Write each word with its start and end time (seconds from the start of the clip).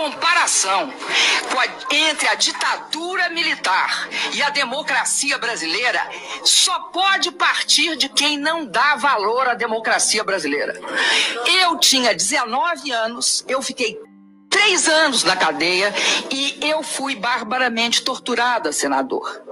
comparação 0.00 0.90
a, 1.58 1.94
entre 1.94 2.26
a 2.28 2.34
ditadura 2.34 3.28
militar 3.28 4.08
e 4.32 4.42
a 4.42 4.48
democracia 4.48 5.36
brasileira 5.36 6.00
só 6.42 6.78
pode 6.84 7.30
partir 7.32 7.96
de 7.96 8.08
quem 8.08 8.38
não 8.38 8.64
dá 8.64 8.96
valor 8.96 9.46
à 9.46 9.54
democracia 9.54 10.24
brasileira. 10.24 10.80
Eu 11.62 11.76
tinha 11.76 12.14
19 12.14 12.90
anos, 12.90 13.44
eu 13.46 13.60
fiquei 13.60 14.00
três 14.48 14.88
anos 14.88 15.22
na 15.22 15.36
cadeia 15.36 15.92
e 16.30 16.58
eu 16.62 16.82
fui 16.82 17.14
barbaramente 17.14 18.02
torturada, 18.02 18.72
senador. 18.72 19.42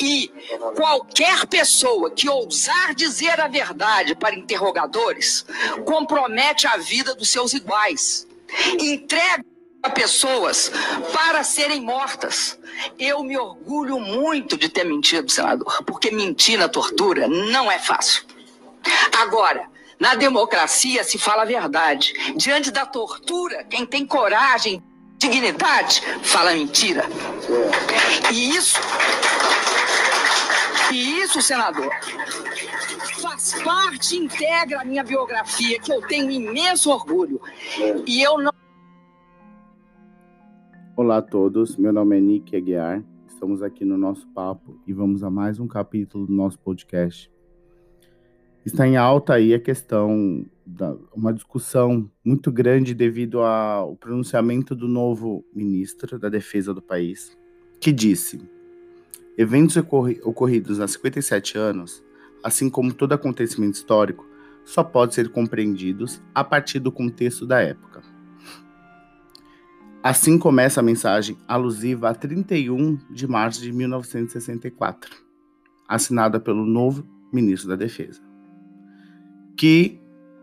E 0.00 0.28
qualquer 0.74 1.46
pessoa 1.46 2.10
que 2.10 2.28
ousar 2.28 2.94
dizer 2.96 3.40
a 3.40 3.46
verdade 3.46 4.16
para 4.16 4.34
interrogadores 4.34 5.46
compromete 5.84 6.66
a 6.66 6.78
vida 6.78 7.14
dos 7.14 7.28
seus 7.28 7.54
iguais. 7.54 8.26
Entrega 8.80 9.53
pessoas 9.90 10.70
para 11.12 11.42
serem 11.42 11.80
mortas. 11.80 12.58
Eu 12.98 13.22
me 13.22 13.36
orgulho 13.36 13.98
muito 14.00 14.56
de 14.56 14.68
ter 14.68 14.84
mentido, 14.84 15.30
senador, 15.30 15.82
porque 15.84 16.10
mentir 16.10 16.58
na 16.58 16.68
tortura 16.68 17.28
não 17.28 17.70
é 17.70 17.78
fácil. 17.78 18.24
Agora, 19.20 19.68
na 19.98 20.14
democracia 20.14 21.04
se 21.04 21.18
fala 21.18 21.42
a 21.42 21.46
verdade. 21.46 22.12
Diante 22.36 22.70
da 22.70 22.84
tortura, 22.84 23.64
quem 23.64 23.86
tem 23.86 24.04
coragem, 24.04 24.82
dignidade, 25.18 26.02
fala 26.22 26.52
mentira. 26.52 27.04
E 28.32 28.50
isso. 28.56 28.78
E 30.92 31.20
isso, 31.22 31.40
senador, 31.40 31.90
faz 33.20 33.54
parte, 33.62 34.16
integra 34.16 34.82
a 34.82 34.84
minha 34.84 35.02
biografia, 35.02 35.80
que 35.80 35.92
eu 35.92 36.02
tenho 36.02 36.30
imenso 36.30 36.90
orgulho. 36.90 37.40
E 38.06 38.22
eu 38.22 38.38
não. 38.38 38.52
Olá 41.04 41.18
a 41.18 41.22
todos, 41.22 41.76
meu 41.76 41.92
nome 41.92 42.16
é 42.16 42.20
Nick 42.20 42.56
Aguiar. 42.56 43.04
Estamos 43.28 43.60
aqui 43.60 43.84
no 43.84 43.98
nosso 43.98 44.26
papo 44.28 44.80
e 44.86 44.92
vamos 44.94 45.22
a 45.22 45.28
mais 45.28 45.60
um 45.60 45.68
capítulo 45.68 46.24
do 46.26 46.32
nosso 46.32 46.58
podcast 46.58 47.30
está 48.64 48.88
em 48.88 48.96
alta 48.96 49.34
aí 49.34 49.52
a 49.52 49.60
questão 49.60 50.46
da 50.64 50.96
uma 51.14 51.30
discussão 51.30 52.10
muito 52.24 52.50
grande 52.50 52.94
devido 52.94 53.42
ao 53.42 53.94
pronunciamento 53.96 54.74
do 54.74 54.88
novo 54.88 55.44
ministro 55.54 56.18
da 56.18 56.30
Defesa 56.30 56.72
do 56.72 56.80
país, 56.80 57.36
que 57.78 57.92
disse: 57.92 58.40
eventos 59.36 59.76
ocorri 59.76 60.18
ocorridos 60.24 60.80
há 60.80 60.88
57 60.88 61.58
anos, 61.58 62.02
assim 62.42 62.70
como 62.70 62.94
todo 62.94 63.12
acontecimento 63.12 63.74
histórico, 63.74 64.26
só 64.64 64.82
pode 64.82 65.14
ser 65.14 65.28
compreendidos 65.28 66.22
a 66.34 66.42
partir 66.42 66.78
do 66.78 66.90
contexto 66.90 67.46
da 67.46 67.60
época. 67.60 68.13
Assim 70.04 70.38
começa 70.38 70.78
a 70.78 70.84
mensagem 70.84 71.36
alusiva 71.48 72.10
a 72.10 72.14
31 72.14 72.98
de 73.10 73.26
março 73.26 73.60
de 73.60 73.72
1964, 73.72 75.16
assinada 75.88 76.38
pelo 76.38 76.64
novo 76.64 77.04
ministro 77.32 77.70
da 77.70 77.74
Defesa 77.74 78.34
que 79.56 80.00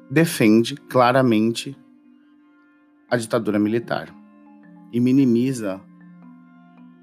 defende 0.09 0.75
claramente 0.75 1.77
a 3.09 3.17
ditadura 3.17 3.59
militar 3.59 4.13
e 4.91 4.99
minimiza 4.99 5.81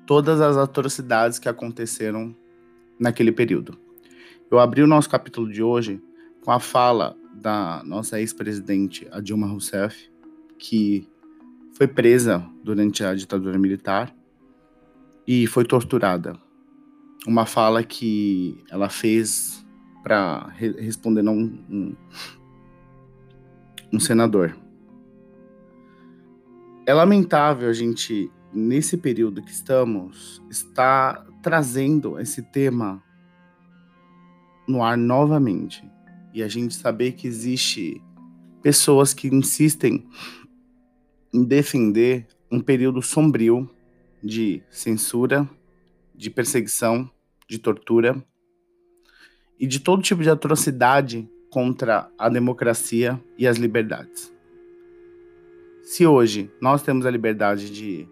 todas 0.06 0.40
as 0.40 0.56
atrocidades 0.56 1.38
que 1.38 1.48
aconteceram 1.48 2.34
naquele 2.98 3.30
período. 3.30 3.78
Eu 4.50 4.58
abri 4.58 4.82
o 4.82 4.86
nosso 4.86 5.08
capítulo 5.08 5.50
de 5.52 5.62
hoje 5.62 6.02
com 6.42 6.50
a 6.50 6.58
fala 6.58 7.16
da 7.34 7.82
nossa 7.84 8.18
ex-presidente, 8.18 9.06
Dilma 9.22 9.46
Rousseff, 9.46 10.10
que 10.58 11.06
foi 11.76 11.86
presa 11.86 12.44
durante 12.62 13.04
a 13.04 13.14
ditadura 13.14 13.58
militar 13.58 14.14
e 15.26 15.46
foi 15.46 15.64
torturada. 15.64 16.38
Uma 17.26 17.44
fala 17.44 17.82
que 17.84 18.62
ela 18.70 18.88
fez 18.88 19.64
para 20.02 20.48
re 20.56 20.72
responder 20.72 21.26
a 21.26 21.30
um, 21.30 21.64
um, 21.68 21.96
um 23.92 24.00
senador. 24.00 24.56
É 26.86 26.94
lamentável 26.94 27.68
a 27.68 27.72
gente, 27.72 28.30
nesse 28.52 28.96
período 28.96 29.42
que 29.42 29.50
estamos, 29.50 30.42
estar 30.50 31.26
trazendo 31.42 32.18
esse 32.18 32.40
tema 32.42 33.02
no 34.66 34.82
ar 34.82 34.96
novamente. 34.96 35.82
E 36.32 36.42
a 36.42 36.48
gente 36.48 36.74
saber 36.74 37.12
que 37.12 37.26
existe 37.26 38.02
pessoas 38.62 39.12
que 39.12 39.28
insistem 39.28 39.94
em 39.94 40.37
defender 41.32 42.26
um 42.50 42.60
período 42.60 43.02
sombrio 43.02 43.68
de 44.22 44.62
censura, 44.70 45.48
de 46.14 46.30
perseguição, 46.30 47.10
de 47.48 47.58
tortura 47.58 48.22
e 49.58 49.66
de 49.66 49.80
todo 49.80 50.02
tipo 50.02 50.22
de 50.22 50.30
atrocidade 50.30 51.28
contra 51.50 52.10
a 52.18 52.28
democracia 52.28 53.20
e 53.36 53.46
as 53.46 53.56
liberdades. 53.56 54.32
Se 55.82 56.06
hoje 56.06 56.50
nós 56.60 56.82
temos 56.82 57.06
a 57.06 57.10
liberdade 57.10 57.70
de 57.70 58.06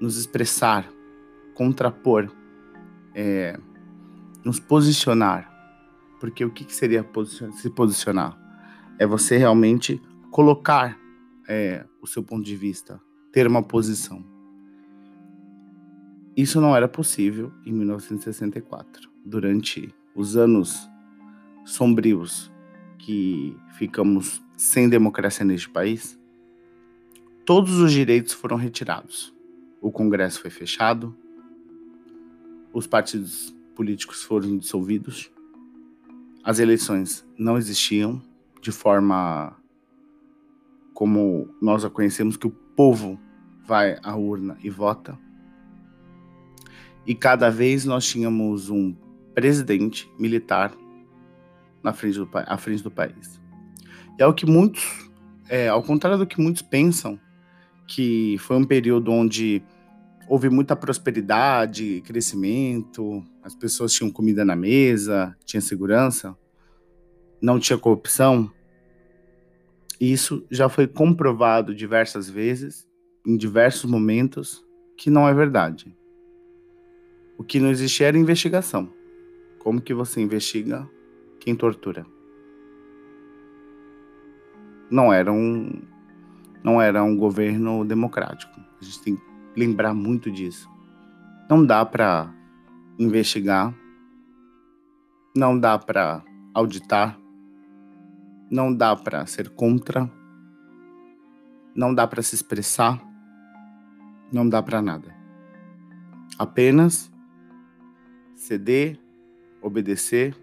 nos 0.00 0.18
expressar, 0.18 0.90
contrapor, 1.54 2.28
é, 3.14 3.58
nos 4.44 4.58
posicionar, 4.58 5.48
porque 6.18 6.44
o 6.44 6.50
que, 6.50 6.64
que 6.64 6.74
seria 6.74 7.06
se 7.52 7.70
posicionar? 7.70 8.36
É 8.98 9.06
você 9.06 9.36
realmente 9.36 10.00
colocar 10.30 10.98
é, 11.54 11.84
o 12.00 12.06
seu 12.06 12.22
ponto 12.22 12.42
de 12.42 12.56
vista, 12.56 12.98
ter 13.30 13.46
uma 13.46 13.62
posição. 13.62 14.24
Isso 16.34 16.62
não 16.62 16.74
era 16.74 16.88
possível 16.88 17.52
em 17.66 17.72
1964, 17.72 19.10
durante 19.22 19.94
os 20.14 20.34
anos 20.34 20.88
sombrios 21.62 22.50
que 22.98 23.54
ficamos 23.76 24.42
sem 24.56 24.88
democracia 24.88 25.44
neste 25.44 25.68
país, 25.68 26.18
todos 27.44 27.78
os 27.80 27.92
direitos 27.92 28.32
foram 28.32 28.56
retirados. 28.56 29.34
O 29.78 29.92
Congresso 29.92 30.40
foi 30.40 30.50
fechado, 30.50 31.14
os 32.72 32.86
partidos 32.86 33.54
políticos 33.74 34.22
foram 34.22 34.56
dissolvidos, 34.56 35.30
as 36.42 36.58
eleições 36.58 37.26
não 37.36 37.58
existiam 37.58 38.22
de 38.62 38.72
forma 38.72 39.54
como 41.02 41.52
nós 41.60 41.84
a 41.84 41.90
conhecemos, 41.90 42.36
que 42.36 42.46
o 42.46 42.50
povo 42.50 43.18
vai 43.66 43.98
à 44.04 44.14
urna 44.14 44.56
e 44.62 44.70
vota. 44.70 45.18
E 47.04 47.12
cada 47.12 47.50
vez 47.50 47.84
nós 47.84 48.06
tínhamos 48.06 48.70
um 48.70 48.94
presidente 49.34 50.08
militar 50.16 50.72
na 51.82 51.92
frente 51.92 52.18
do, 52.18 52.30
à 52.32 52.56
frente 52.56 52.84
do 52.84 52.90
país. 52.92 53.40
E 54.16 54.22
é 54.22 54.26
o 54.28 54.32
que 54.32 54.46
muitos, 54.46 55.10
é, 55.48 55.66
ao 55.66 55.82
contrário 55.82 56.16
do 56.16 56.24
que 56.24 56.40
muitos 56.40 56.62
pensam, 56.62 57.18
que 57.84 58.36
foi 58.38 58.56
um 58.56 58.64
período 58.64 59.10
onde 59.10 59.60
houve 60.28 60.48
muita 60.48 60.76
prosperidade, 60.76 62.00
crescimento, 62.06 63.24
as 63.42 63.56
pessoas 63.56 63.92
tinham 63.92 64.08
comida 64.08 64.44
na 64.44 64.54
mesa, 64.54 65.36
tinha 65.44 65.60
segurança, 65.60 66.38
não 67.40 67.58
tinha 67.58 67.76
corrupção. 67.76 68.52
Isso 70.04 70.44
já 70.50 70.68
foi 70.68 70.88
comprovado 70.88 71.72
diversas 71.72 72.28
vezes, 72.28 72.88
em 73.24 73.36
diversos 73.36 73.88
momentos, 73.88 74.66
que 74.96 75.08
não 75.08 75.28
é 75.28 75.32
verdade. 75.32 75.96
O 77.38 77.44
que 77.44 77.60
não 77.60 77.70
existia 77.70 78.08
era 78.08 78.18
investigação. 78.18 78.92
Como 79.60 79.80
que 79.80 79.94
você 79.94 80.20
investiga 80.20 80.90
quem 81.38 81.54
tortura? 81.54 82.04
Não 84.90 85.12
era 85.12 85.32
um 85.32 85.70
não 86.64 86.82
era 86.82 87.04
um 87.04 87.16
governo 87.16 87.84
democrático. 87.84 88.60
A 88.80 88.84
gente 88.84 89.02
tem 89.02 89.14
que 89.14 89.22
lembrar 89.56 89.94
muito 89.94 90.32
disso. 90.32 90.68
Não 91.48 91.64
dá 91.64 91.86
para 91.86 92.28
investigar, 92.98 93.72
não 95.36 95.56
dá 95.56 95.78
para 95.78 96.24
auditar, 96.52 97.21
não 98.52 98.70
dá 98.72 98.94
para 98.94 99.24
ser 99.24 99.48
contra, 99.48 100.12
não 101.74 101.94
dá 101.94 102.06
para 102.06 102.20
se 102.20 102.34
expressar, 102.34 103.02
não 104.30 104.46
dá 104.46 104.62
para 104.62 104.82
nada. 104.82 105.16
Apenas 106.38 107.10
ceder 108.36 109.00
obedecer 109.62 110.36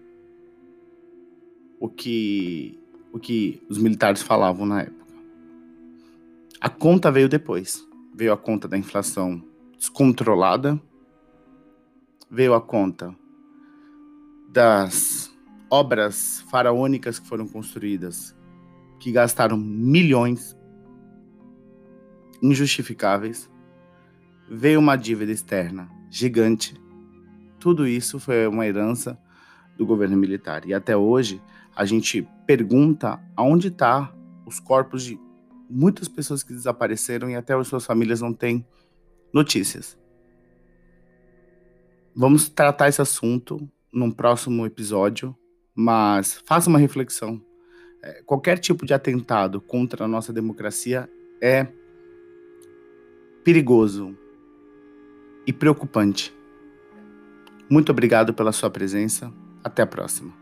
o 1.78 1.88
que 1.88 2.76
o 3.12 3.18
que 3.18 3.62
os 3.68 3.78
militares 3.78 4.22
falavam 4.22 4.66
na 4.66 4.82
época. 4.82 5.14
A 6.60 6.68
conta 6.68 7.12
veio 7.12 7.28
depois. 7.28 7.86
Veio 8.12 8.32
a 8.32 8.36
conta 8.36 8.66
da 8.66 8.76
inflação 8.76 9.42
descontrolada, 9.78 10.80
veio 12.28 12.54
a 12.54 12.60
conta 12.60 13.14
das 14.48 15.29
obras 15.70 16.40
faraônicas 16.50 17.18
que 17.18 17.28
foram 17.28 17.46
construídas, 17.46 18.36
que 18.98 19.12
gastaram 19.12 19.56
milhões. 19.56 20.56
injustificáveis, 22.42 23.50
veio 24.48 24.80
uma 24.80 24.96
dívida 24.96 25.30
externa 25.30 25.90
gigante. 26.10 26.74
Tudo 27.58 27.86
isso 27.86 28.18
foi 28.18 28.46
uma 28.46 28.66
herança 28.66 29.18
do 29.76 29.84
governo 29.84 30.16
militar. 30.16 30.66
E 30.66 30.72
até 30.72 30.96
hoje 30.96 31.40
a 31.76 31.84
gente 31.84 32.26
pergunta 32.46 33.20
aonde 33.36 33.68
está 33.68 34.12
os 34.46 34.58
corpos 34.58 35.04
de 35.04 35.20
muitas 35.68 36.08
pessoas 36.08 36.42
que 36.42 36.52
desapareceram 36.52 37.30
e 37.30 37.36
até 37.36 37.54
as 37.54 37.68
suas 37.68 37.86
famílias 37.86 38.20
não 38.20 38.32
têm 38.32 38.66
notícias. 39.32 39.96
Vamos 42.14 42.48
tratar 42.48 42.88
esse 42.88 43.00
assunto 43.00 43.70
num 43.92 44.10
próximo 44.10 44.66
episódio, 44.66 45.36
mas 45.80 46.42
faça 46.44 46.68
uma 46.68 46.78
reflexão. 46.78 47.40
É, 48.02 48.22
qualquer 48.24 48.58
tipo 48.58 48.84
de 48.84 48.92
atentado 48.92 49.60
contra 49.60 50.04
a 50.04 50.08
nossa 50.08 50.32
democracia 50.32 51.08
é 51.40 51.66
perigoso 53.42 54.16
e 55.46 55.52
preocupante. 55.52 56.34
Muito 57.68 57.90
obrigado 57.90 58.34
pela 58.34 58.52
sua 58.52 58.70
presença. 58.70 59.32
Até 59.64 59.82
a 59.82 59.86
próxima. 59.86 60.39